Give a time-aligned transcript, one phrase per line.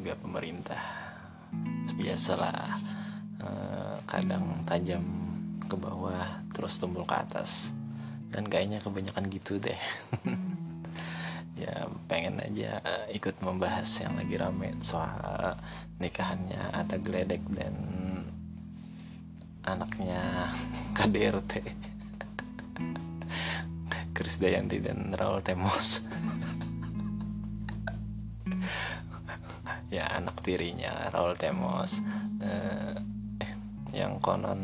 [0.00, 0.80] juga pemerintah.
[1.92, 2.80] Biasalah
[3.44, 5.04] eh, kadang tajam
[5.68, 7.68] ke bawah terus tumbuh ke atas.
[8.32, 9.76] Dan kayaknya kebanyakan gitu deh.
[11.60, 12.80] Ya pengen aja
[13.12, 15.60] ikut membahas yang lagi rame soal
[16.00, 17.76] nikahannya Atta Gledek dan
[19.68, 20.48] anaknya
[20.96, 21.60] KDRT
[24.16, 26.00] Krisdayanti dan Raul Temos
[29.90, 31.98] ya anak tirinya Raul Temos.
[32.40, 32.94] Eh,
[33.90, 34.62] yang konon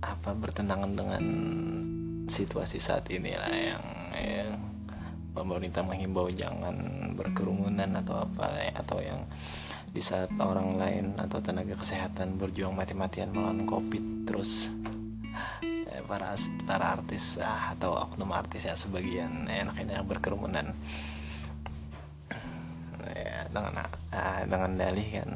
[0.00, 1.24] apa bertentangan dengan
[2.30, 4.54] situasi saat ini lah yang, yang
[5.34, 6.74] pemerintah menghimbau jangan
[7.18, 9.20] berkerumunan atau apa atau yang
[9.90, 14.70] di saat orang lain atau tenaga kesehatan berjuang mati-matian melawan covid terus
[15.66, 20.70] eh, para para artis ah, atau oknum artis ya sebagian enak-enak berkerumunan
[23.50, 23.74] dengan
[24.14, 25.30] uh, dengan dalih kan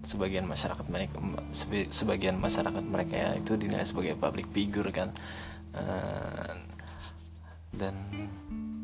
[0.00, 1.20] sebagian masyarakat mereka
[1.92, 5.12] sebagian masyarakat mereka ya, itu dinilai sebagai public figure kan.
[5.70, 6.54] Uh,
[7.70, 7.94] dan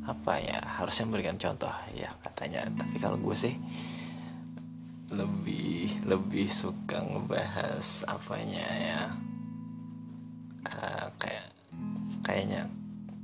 [0.06, 2.64] apa ya harusnya memberikan contoh ya katanya.
[2.70, 3.54] Tapi kalau gue sih
[5.10, 9.02] lebih lebih suka ngebahas apanya ya
[10.66, 11.46] uh, kayak
[12.26, 12.66] kayaknya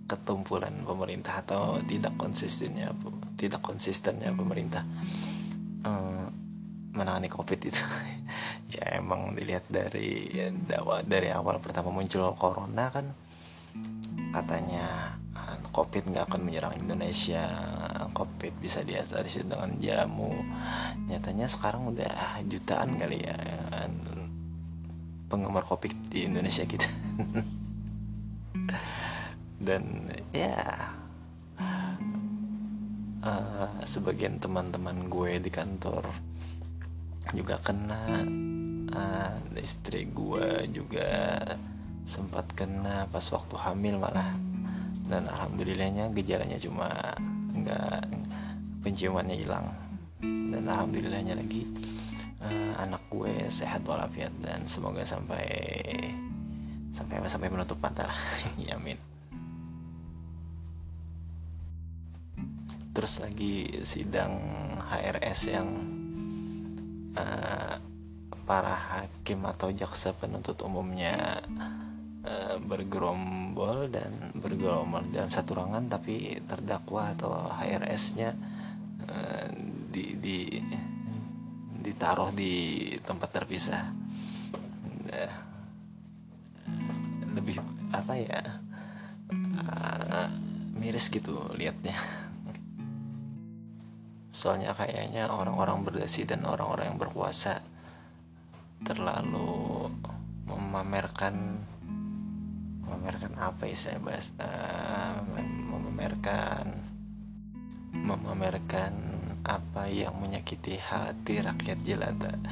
[0.07, 2.95] ketumpulan pemerintah atau tidak konsistennya
[3.43, 4.87] tidak konsistennya pemerintah
[5.83, 6.31] um,
[6.95, 7.83] menangani covid itu.
[8.73, 10.33] Ya emang dilihat dari
[10.65, 13.05] dakwah dari awal pertama muncul corona kan
[14.33, 17.53] katanya ah, covid nggak akan menyerang Indonesia
[18.17, 20.33] covid bisa diatasi dengan jamu.
[21.05, 23.37] Nyatanya sekarang udah jutaan kali ya
[25.29, 26.89] penggemar covid di Indonesia kita.
[29.69, 30.57] Dan ya
[33.23, 36.05] uh, sebagian teman-teman gue di kantor
[37.33, 38.27] juga kena.
[38.93, 41.41] Uh, istri gue juga
[42.05, 44.35] sempat kena pas waktu hamil malah.
[45.07, 46.89] Dan alhamdulillahnya gejalanya cuma
[47.55, 48.11] nggak
[48.83, 49.67] penciumannya hilang.
[50.23, 51.65] Dan alhamdulillahnya lagi
[52.43, 55.47] uh, anak gue sehat walafiat dan semoga sampai
[56.93, 58.19] sampai sampai menutup mata lah.
[58.77, 59.12] Amin
[62.93, 64.37] terus lagi sidang
[64.85, 65.69] HRS yang
[67.17, 67.81] uh,
[68.45, 71.41] para hakim atau jaksa penuntut umumnya
[72.29, 78.37] uh, bergerombol dan bergerombol dalam satu ruangan tapi terdakwa atau HRS-nya
[79.09, 79.47] uh,
[79.89, 80.39] di, di
[81.83, 83.85] ditaruh di tempat terpisah.
[85.09, 85.35] Uh,
[87.33, 87.57] lebih
[87.93, 88.41] apa ya
[89.33, 90.29] uh,
[90.77, 91.97] miris gitu liatnya
[94.43, 97.63] soalnya kayaknya orang-orang berdasi dan orang-orang yang berkuasa
[98.83, 99.87] terlalu
[100.51, 101.63] memamerkan
[102.83, 105.23] memamerkan apa istilahnya bahas uh,
[105.71, 106.67] memamerkan
[107.95, 108.93] memamerkan
[109.47, 112.35] apa yang menyakiti hati rakyat jelata.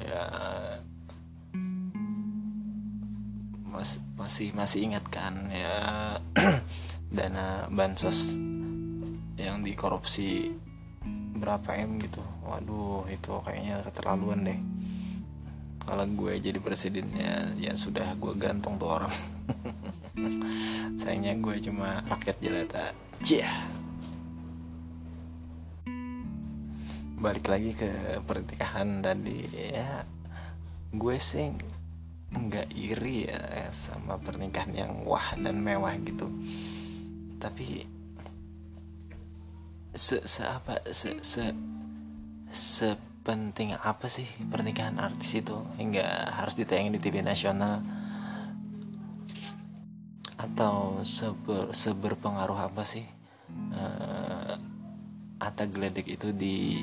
[0.00, 0.24] Ya.
[3.68, 5.76] Mas, masih masih ingat kan ya
[7.14, 8.32] dana bansos
[9.40, 10.52] yang dikorupsi
[11.40, 12.20] berapa m gitu.
[12.44, 14.60] Waduh itu kayaknya keterlaluan deh.
[15.80, 19.14] Kalau gue jadi presidennya ya sudah gue gantung tuh orang.
[21.00, 22.92] Sayangnya gue cuma rakyat jelata.
[23.24, 23.80] Cia
[27.20, 30.08] balik lagi ke pernikahan tadi ya
[30.88, 31.52] gue sih
[32.32, 36.24] nggak iri ya sama pernikahan yang wah dan mewah gitu.
[37.36, 37.84] Tapi
[39.94, 41.54] se, se apa se, se
[42.50, 47.82] sepenting apa sih pernikahan artis itu hingga harus ditayangin di TV nasional?
[50.40, 53.04] Atau seber, seberpengaruh apa sih
[53.76, 54.56] uh,
[55.36, 56.80] Atta Gledek itu di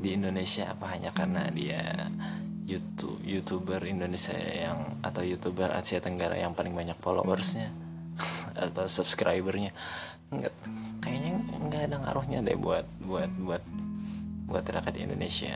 [0.00, 0.70] di Indonesia?
[0.70, 2.08] Apa hanya karena dia
[2.70, 7.74] YouTube youtuber Indonesia yang atau youtuber Asia Tenggara yang paling banyak followersnya?
[8.62, 9.74] Atau subscribernya?
[10.30, 10.54] Nggak.
[10.54, 10.79] kayaknya
[11.60, 13.64] nggak ada ngaruhnya deh buat buat buat
[14.48, 15.54] buat rakyat Indonesia.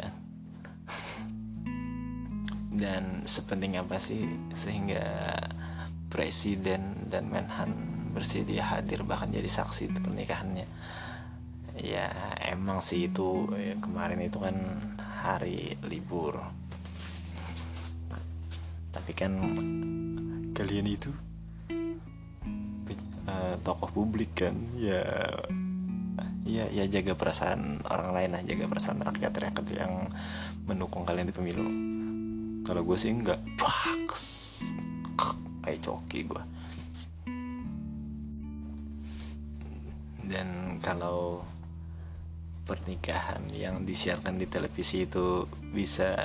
[2.82, 5.34] Dan sepenting apa sih sehingga
[6.12, 7.74] presiden dan Menhan
[8.14, 10.66] bersedia hadir bahkan jadi saksi pernikahannya?
[11.74, 12.06] Ya
[12.38, 14.54] emang sih itu ya, kemarin itu kan
[15.26, 16.38] hari libur.
[18.94, 19.34] Tapi kan
[20.54, 21.10] kalian itu
[23.26, 24.54] uh, tokoh publik kan?
[24.78, 25.02] Ya
[26.44, 30.12] ya ya jaga perasaan orang lain lah jaga perasaan rakyat rakyat yang
[30.68, 31.66] mendukung kalian di pemilu.
[32.64, 33.40] Kalau gue sih enggak.
[33.60, 34.32] Paks.
[35.64, 36.42] kayak coki gue
[40.28, 41.44] dan kalau
[42.64, 46.16] pernikahan yang disiarkan di televisi itu bisa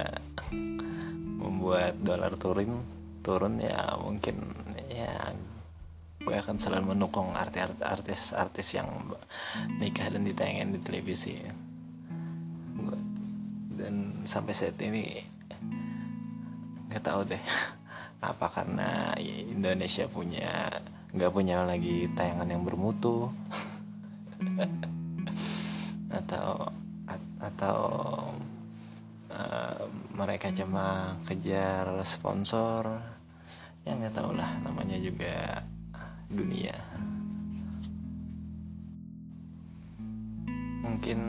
[1.40, 2.80] membuat dolar turun
[3.20, 4.40] turun ya mungkin
[4.88, 5.36] ya
[6.30, 7.34] gue akan selalu mendukung
[7.82, 8.86] artis-artis yang
[9.82, 11.42] nikah dan ditayangin di televisi.
[13.74, 15.26] Dan sampai saat ini
[16.94, 17.42] nggak tahu deh
[18.30, 19.18] apa karena
[19.50, 20.70] Indonesia punya
[21.18, 23.34] nggak punya lagi tayangan yang bermutu.
[26.14, 26.70] Atau
[27.42, 27.80] atau
[29.34, 29.82] uh,
[30.14, 33.02] mereka cuma kejar sponsor.
[33.82, 35.66] Ya nggak tahu lah namanya juga
[36.30, 36.78] dunia.
[40.86, 41.20] Mungkin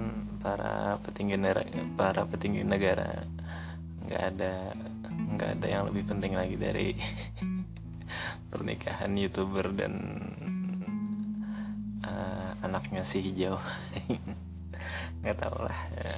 [0.41, 1.65] para petinggi negara
[1.97, 3.25] para petinggi negara
[4.09, 4.53] nggak ada
[5.37, 6.97] nggak ada yang lebih penting lagi dari
[8.51, 9.95] pernikahan youtuber dan
[12.05, 13.57] uh, anaknya si hijau.
[15.21, 16.17] Nggak tau lah ya,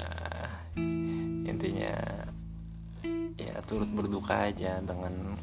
[1.42, 1.94] intinya
[3.34, 5.34] ya turut berduka aja dengan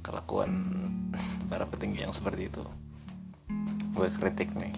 [0.00, 0.52] kelakuan
[1.48, 2.64] para petinggi yang seperti itu.
[3.94, 4.74] Gue kritik nih.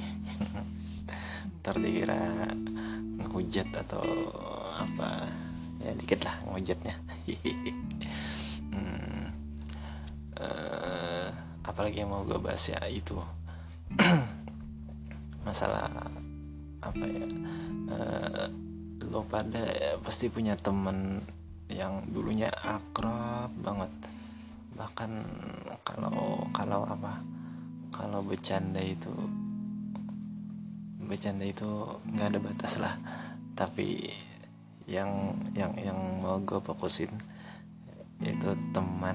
[1.63, 2.51] Ntar dikira
[3.23, 4.05] ngehujat atau
[4.77, 5.25] apa.
[5.81, 6.95] Ya dikit lah ngehujatnya.
[8.67, 9.33] Hmm,
[10.37, 11.33] uh,
[11.65, 13.17] apalagi yang mau gue bahas ya itu.
[15.47, 15.89] Masalah
[16.85, 17.25] apa ya?
[17.89, 18.47] Uh,
[19.07, 21.23] lo pada pasti punya temen
[21.71, 23.93] yang dulunya akrab banget.
[24.77, 25.11] Bahkan
[25.87, 27.23] kalau kalau apa?
[27.94, 29.15] Kalau bercanda itu
[31.06, 31.65] bercanda itu
[32.11, 32.94] nggak ada batas lah.
[33.55, 34.11] Tapi
[34.91, 37.11] yang yang yang mau gue fokusin
[38.19, 39.15] itu teman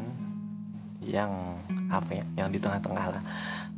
[1.04, 1.60] yang
[1.92, 3.24] apa ya yang di tengah-tengah lah.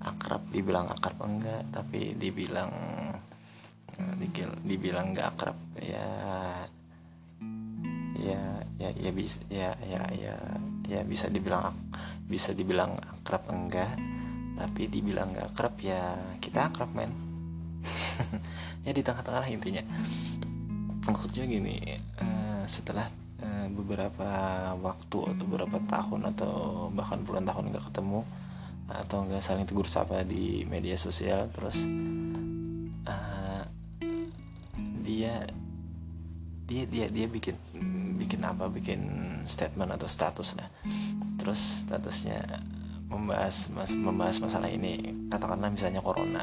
[0.03, 2.69] Akrab dibilang akrab enggak tapi dibilang
[4.65, 6.07] dibilang nggak akrab ya
[8.23, 8.41] ya
[8.79, 10.35] ya ya bisa ya ya ya
[10.87, 11.75] ya bisa dibilang
[12.33, 13.93] bisa dibilang akrab enggak
[14.57, 17.13] tapi dibilang nggak akrab ya kita akrab men.
[18.83, 19.79] Ya di tengah-tengah intinya.
[21.07, 21.79] Maksudnya gini
[22.19, 23.07] uh, setelah
[23.39, 24.27] uh, beberapa
[24.75, 26.53] waktu atau beberapa tahun atau
[26.91, 28.27] bahkan puluhan tahun nggak ketemu
[28.91, 31.87] atau nggak saling tegur sapa di media sosial terus
[33.07, 33.63] uh,
[34.99, 35.47] dia
[36.67, 37.55] dia dia dia bikin
[38.19, 38.67] bikin apa?
[38.67, 38.99] Bikin
[39.47, 40.67] statement atau status lah
[41.43, 42.39] terus statusnya
[43.11, 45.27] membahas mas, membahas masalah ini.
[45.27, 46.39] Katakanlah misalnya corona.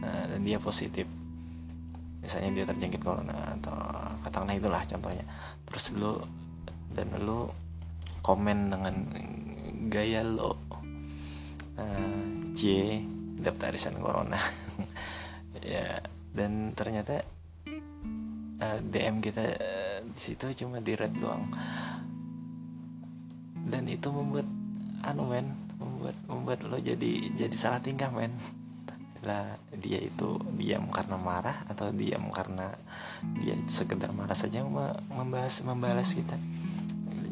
[0.00, 1.04] Nah, dan dia positif.
[2.24, 3.76] Misalnya dia terjangkit corona atau
[4.24, 5.28] katakanlah itulah contohnya.
[5.68, 6.16] Terus lu
[6.96, 7.52] dan lu
[8.24, 8.94] komen dengan
[9.92, 10.56] gaya lo
[11.76, 12.24] uh,
[12.56, 12.96] C
[13.36, 14.40] daftarisan corona.
[15.62, 16.02] Ya
[16.34, 17.22] dan ternyata
[17.68, 21.46] uh, eh, DM kita uh, di situ cuma di red doang
[23.72, 24.44] dan itu membuat
[25.00, 25.48] anu men
[25.80, 28.36] membuat membuat lo jadi jadi salah tingkah men.
[29.24, 32.68] Lah dia itu diam karena marah atau diam karena
[33.40, 34.60] dia sekedar marah saja
[35.08, 36.36] membahas membalas kita?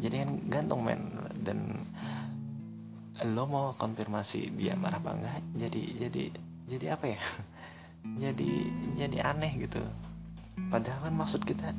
[0.00, 1.12] Jadi kan gantung men.
[1.40, 1.84] Dan
[3.20, 6.22] lo mau konfirmasi dia marah apa enggak jadi jadi
[6.72, 7.20] jadi apa ya?
[8.00, 8.64] Jadi
[8.96, 9.76] jadi aneh gitu.
[10.72, 11.76] Padahal kan maksud kita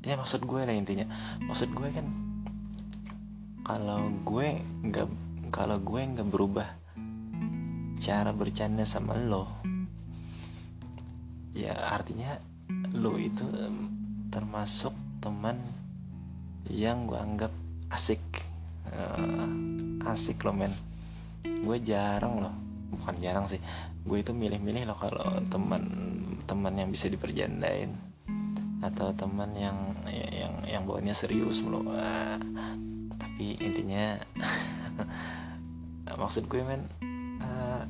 [0.00, 1.04] ya maksud gue lah intinya.
[1.44, 2.29] Maksud gue kan
[3.66, 5.08] kalau gue nggak
[5.50, 6.68] kalau gue nggak berubah
[8.00, 9.46] cara bercanda sama lo
[11.52, 12.38] ya artinya
[12.94, 13.44] lo itu
[14.30, 15.58] termasuk teman
[16.70, 17.52] yang gue anggap
[17.90, 18.22] asik.
[18.90, 19.46] Uh,
[20.06, 20.70] asik lo men.
[21.42, 22.54] Gue jarang loh
[22.94, 23.58] bukan jarang sih.
[24.06, 25.82] Gue itu milih-milih loh kalau teman
[26.46, 27.90] teman yang bisa diperjandain
[28.80, 29.76] atau teman yang
[30.08, 32.40] yang yang bawanya serius uh,
[33.40, 34.20] tapi intinya
[36.20, 36.84] maksud gue men
[37.40, 37.88] uh,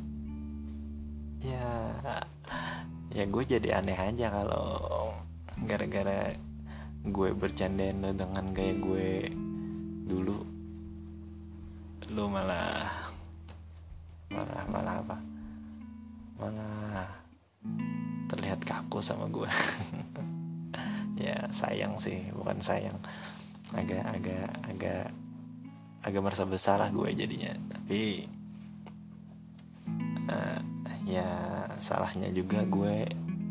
[1.42, 1.90] ya
[3.10, 5.10] ya gue jadi aneh aja kalau
[5.66, 6.30] gara-gara
[7.02, 9.26] gue bercandain dengan gaya gue
[10.06, 10.38] dulu
[12.14, 13.10] lo malah
[14.30, 15.16] malah malah apa?
[16.38, 17.10] Malah
[18.30, 19.50] terlihat kaku sama gue.
[21.20, 22.96] Ya sayang sih bukan sayang.
[23.76, 25.12] Agak agak agak
[26.00, 27.52] agak merasa bersalah gue jadinya.
[27.56, 28.24] Tapi
[30.28, 30.60] uh,
[31.04, 31.28] ya
[31.80, 33.08] salahnya juga gue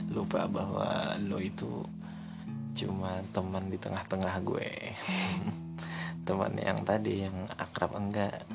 [0.10, 1.86] lupa bahwa lo itu
[2.74, 4.70] cuma teman di tengah-tengah gue.
[6.28, 8.46] Teman yang tadi yang akrab enggak.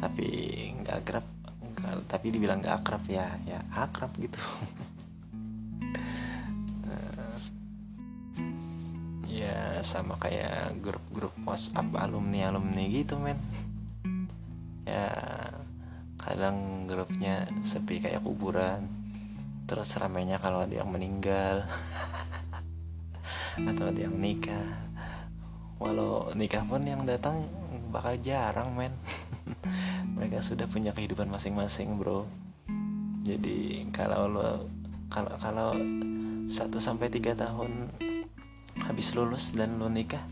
[0.00, 0.28] Tapi
[0.72, 1.26] enggak akrab
[1.60, 4.40] enggak, tapi dibilang enggak akrab ya ya akrab gitu
[9.84, 13.36] sama kayak grup-grup WhatsApp alumni alumni gitu men.
[14.88, 15.12] Ya
[16.18, 18.88] kadang grupnya sepi kayak kuburan.
[19.68, 21.68] Terus ramainya kalau ada yang meninggal.
[23.68, 24.88] Atau ada yang nikah.
[25.76, 27.44] Walau nikah pun yang datang
[27.92, 28.96] bakal jarang men.
[30.16, 32.24] Mereka sudah punya kehidupan masing-masing bro.
[33.24, 34.50] Jadi kalau lo
[35.08, 35.70] kalau kalau
[36.48, 37.88] satu sampai tiga tahun
[38.84, 40.22] habis lulus dan lo nikah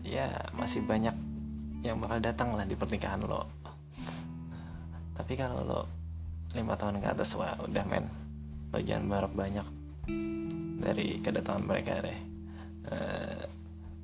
[0.00, 0.26] ya
[0.56, 1.12] masih banyak
[1.80, 3.48] yang bakal datang lah di pernikahan lo.
[5.16, 5.80] Tapi kalau lo
[6.56, 8.08] lima tahun ke atas wah udah men.
[8.72, 9.66] Lo jangan berharap banyak
[10.80, 12.20] dari kedatangan mereka deh.
[12.90, 13.44] Uh,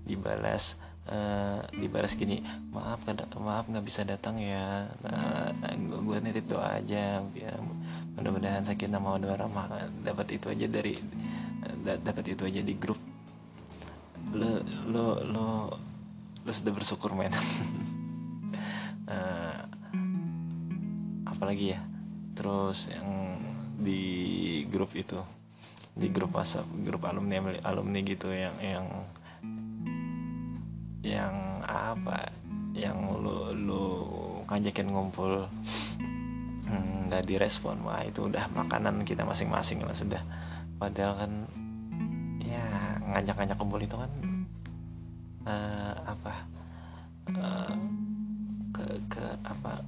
[0.05, 0.77] dibalas
[1.09, 3.03] uh, dibalas gini maaf
[3.41, 4.85] maaf nggak bisa datang ya.
[5.05, 7.53] Eh, gue nitip doa aja ya
[8.17, 10.97] mudah-mudahan sakit nama warahmah dapat itu aja dari
[11.65, 13.01] uh, dapat itu aja di grup
[14.87, 15.47] lo lo lo
[16.47, 17.35] lo sudah bersyukur men.
[19.07, 19.63] Uh,
[21.31, 21.81] apalagi ya?
[22.35, 23.39] Terus yang
[23.79, 24.03] di
[24.67, 25.15] grup itu
[25.95, 28.87] di grup WhatsApp grup alumni alumni gitu yang yang
[31.07, 32.35] yang apa?
[32.75, 33.85] Yang lu lu
[34.51, 35.47] ngajakin ngumpul
[36.67, 40.23] hmm, nggak hmm, direspon wah itu udah makanan kita masing-masing lah sudah.
[40.83, 41.33] Padahal kan
[42.43, 42.67] ya
[43.07, 44.11] ngajak-ngajak kumpul itu kan
[45.47, 46.35] uh, apa?
[47.31, 47.75] Uh,
[48.75, 49.81] ke ke apa?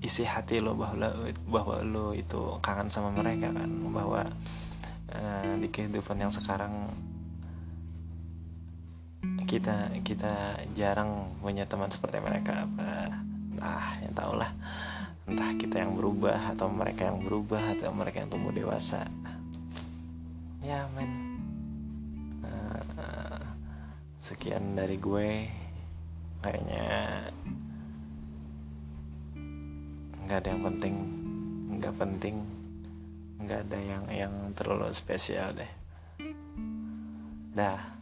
[0.00, 1.10] Isi hati lo bahwa
[1.50, 3.70] bahwa lo itu kangen sama mereka kan?
[3.90, 4.22] Bahwa
[5.12, 6.94] uh, di kehidupan yang sekarang
[9.46, 12.64] kita kita jarang punya teman seperti mereka.
[12.64, 13.10] Apa?
[13.58, 14.50] Nah yang tau lah.
[15.26, 19.02] Entah kita yang berubah atau mereka yang berubah atau mereka yang tumbuh dewasa.
[20.62, 21.25] Ya men
[24.26, 25.46] sekian dari gue.
[26.42, 26.86] Kayaknya
[30.26, 30.94] nggak ada yang penting.
[31.78, 32.36] Nggak penting.
[33.38, 35.72] Nggak ada yang yang terlalu spesial deh.
[37.54, 37.95] Dah